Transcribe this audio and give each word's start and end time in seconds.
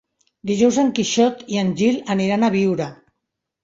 Dijous 0.51 0.79
en 0.85 0.89
Quixot 1.01 1.45
i 1.55 1.63
en 1.67 1.71
Gil 1.85 2.03
aniran 2.19 2.51
a 2.51 2.55
Biure. 2.61 2.93